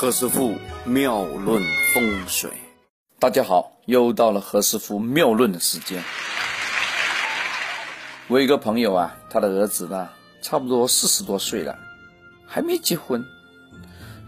[0.00, 0.56] 何师傅
[0.86, 2.50] 妙论风水，
[3.18, 6.02] 大家好，又到了何师傅妙论的时间。
[8.26, 10.08] 我有一个朋友啊，他的儿子呢，
[10.40, 11.78] 差不多四十多岁了，
[12.46, 13.22] 还没结婚。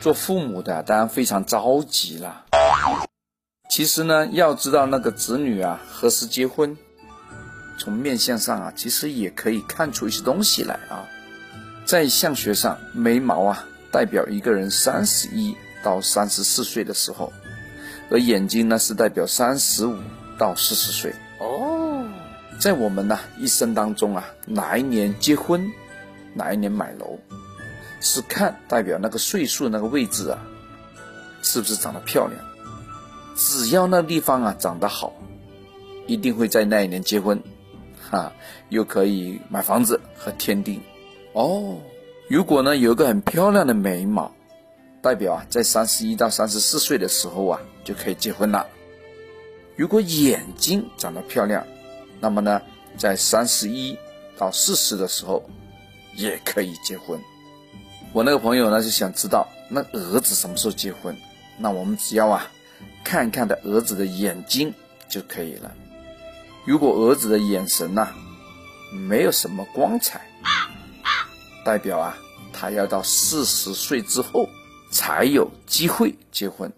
[0.00, 2.46] 做父母的当然非常着急了。
[3.70, 6.76] 其实呢，要知道那个子女啊何时结婚，
[7.78, 11.06] 从面相上啊，其实也可以看出一些东西来啊。
[11.84, 13.66] 在相学上，眉毛啊。
[13.92, 17.32] 代表一个人三十一到三十四岁的时候，
[18.10, 19.96] 而眼睛呢是代表三十五
[20.38, 21.12] 到四十岁。
[21.38, 22.06] 哦，
[22.60, 25.68] 在我们呢一生当中啊，哪一年结婚，
[26.34, 27.18] 哪一年买楼，
[28.00, 30.38] 是看代表那个岁数那个位置啊，
[31.42, 32.40] 是不是长得漂亮？
[33.34, 35.12] 只要那地方啊长得好，
[36.06, 37.42] 一定会在那一年结婚，
[38.10, 38.32] 哈，
[38.68, 40.80] 又可以买房子和天地。
[41.32, 41.78] 哦。
[42.30, 44.30] 如果呢有一个很漂亮的眉毛，
[45.02, 48.64] 代表啊在三十一到三十四岁的时候啊就可以结婚了。
[49.74, 51.66] 如果眼睛长得漂亮，
[52.20, 52.62] 那么呢
[52.96, 53.98] 在三十一
[54.38, 55.42] 到四十的时候
[56.14, 57.20] 也可以结婚。
[58.12, 61.16] 我那个朋友呢就想知道那儿子什么时候结婚，
[61.58, 62.48] 那我们只要啊
[63.02, 64.72] 看看他儿子的眼睛
[65.08, 65.72] 就可以了。
[66.64, 68.08] 如果儿子的眼神呐
[68.92, 70.20] 没有什么光彩。
[71.62, 72.16] 代表啊，
[72.52, 74.48] 他要到四十岁之后
[74.90, 76.72] 才有机会结婚。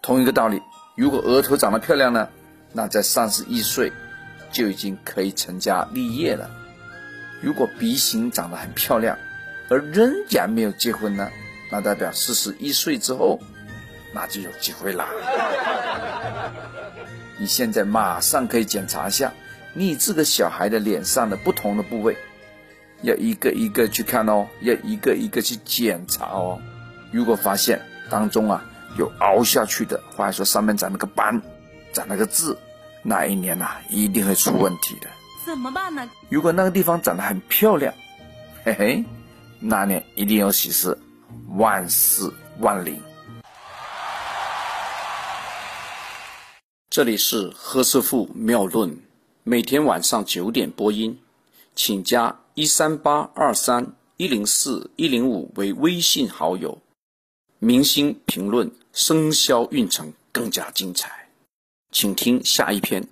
[0.00, 0.60] 同一个道理，
[0.96, 2.28] 如果额头长得漂亮呢，
[2.72, 3.92] 那在三十一岁
[4.50, 6.50] 就已经可以成家立业了。
[7.40, 9.16] 如果鼻型长得很漂亮，
[9.68, 11.30] 而仍然没有结婚呢，
[11.70, 13.40] 那代表四十一岁之后
[14.12, 15.08] 那就有机会啦。
[17.38, 19.32] 你现在马上可以检查一下
[19.72, 22.16] 你这个小孩的脸上的不同的部位。
[23.02, 26.60] 要一个一个去看哦，要一个一个去检查哦。
[27.10, 28.64] 如果发现当中啊
[28.96, 31.42] 有凹下去的，或者说上面长了个斑，
[31.92, 32.56] 长了个痣，
[33.02, 35.08] 那一年呐一定会出问题的。
[35.44, 36.08] 怎么办呢？
[36.28, 37.92] 如果那个地方长得很漂亮，
[38.64, 39.04] 嘿嘿，
[39.58, 40.96] 那年一定有喜事，
[41.56, 43.02] 万事万灵。
[46.88, 48.96] 这里是何师傅妙论，
[49.42, 51.18] 每天晚上九点播音，
[51.74, 52.36] 请加。
[52.54, 56.76] 一三八二三一零四一零五为微信好友，
[57.58, 61.30] 明星评论生肖运程更加精彩，
[61.90, 63.08] 请听下一篇。